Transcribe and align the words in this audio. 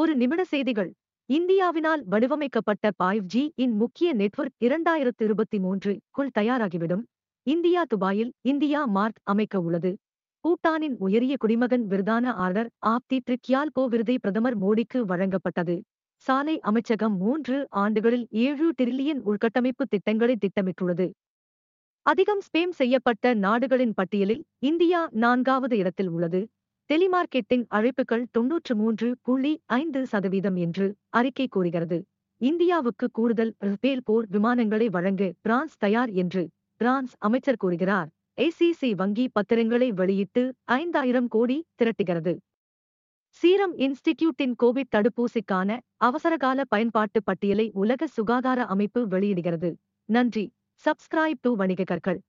ஒரு 0.00 0.12
நிமிட 0.16 0.44
செய்திகள். 0.44 0.90
இந்தியாவினால் 1.28 2.02
வடிவமைக்கப்பட்ட 2.04 2.90
ஃபைவ் 2.98 3.24
ஜி 3.24 3.52
இன் 3.54 3.72
முக்கிய 3.72 4.08
நெட்வொர்க் 4.14 4.56
இரண்டாயிரத்து 4.64 5.22
இருபத்தி 5.22 5.58
மூன்று 5.58 5.92
குள் 6.10 6.30
தயாராகிவிடும். 6.38 7.02
இந்தியா 7.46 7.82
துபாயில் 7.84 8.32
இந்தியா 8.42 8.84
மார்க் 8.86 9.20
அமைக்க 9.22 9.60
உள்ளது. 9.60 9.90
பூட்டானின் 10.44 10.96
உயரிய 10.98 11.36
குடிமகன் 11.36 11.86
விருதான 11.86 12.26
ஆர்டர் 12.44 12.70
ஆப்தி 12.86 13.18
ட்ரிக்யால்போ 13.26 13.86
விருதை 13.88 14.18
பிரதமர் 14.18 14.58
மோடிக்கு 14.58 15.00
வழங்கப்பட்டது. 15.12 15.76
சாலை 16.24 16.60
அமைச்சகம் 16.60 17.16
மூன்று 17.16 17.66
ஆண்டுகளில் 17.70 18.26
ஏழு 18.30 18.68
டிரில்லியன் 18.82 19.22
உள்கட்டமைப்பு 19.26 19.86
திட்டங்களை 19.88 20.36
திட்டமிட்டுள்ளது. 20.44 21.08
அதிகம் 22.06 22.40
ஸ்பேம் 22.40 22.76
செய்யப்பட்ட 22.80 23.34
நாடுகளின் 23.34 23.94
பட்டியலில் 23.94 24.44
இந்தியா 24.58 25.08
நான்காவது 25.24 25.76
இடத்தில் 25.76 26.08
உள்ளது. 26.08 26.40
டெலிமார்க்கெட்டிங் 26.90 27.64
அழைப்புகள் 27.74 28.22
தொன்னூற்று 28.30 28.76
மூன்று 28.76 29.16
புள்ளி 29.22 29.60
ஐந்து 29.66 30.06
சதவீதம் 30.06 30.56
என்று 30.56 30.86
அறிக்கை 31.08 31.48
கூறுகிறது. 31.48 31.98
இந்தியாவுக்கு 32.40 33.10
கூடுதல் 33.10 33.54
ரஃபேல் 33.58 34.02
போர் 34.04 34.26
விமானங்களை 34.28 34.86
வழங்க 34.88 35.32
பிரான்ஸ் 35.40 35.76
தயார் 35.76 36.10
என்று 36.10 36.48
பிரான்ஸ் 36.76 37.14
அமைச்சர் 37.18 37.56
கூறுகிறார். 37.56 38.08
ஏசிசி 38.40 38.90
வங்கி 38.94 39.28
பத்திரங்களை 39.28 39.92
வெளியிட்டு 39.92 40.54
ஐந்தாயிரம் 40.64 41.28
கோடி 41.28 41.58
திரட்டுகிறது. 41.78 42.34
சீரம் 43.28 43.74
இன்ஸ்டிடியூட்டின் 43.76 44.54
கோவிட் 44.62 44.92
தடுப்பூசிக்கான 44.96 45.78
அவசரகால 45.96 46.64
பயன்பாட்டு 46.64 47.22
பட்டியலை 47.22 47.70
உலக 47.74 48.06
சுகாதார 48.06 48.64
அமைப்பு 48.66 49.08
வெளியிடுகிறது. 49.08 49.72
நன்றி. 50.08 50.46
சப்ஸ்கிரைப் 50.84 51.40
டு 51.40 51.56
வணிக 51.56 51.84
கற்கள் 51.84 52.20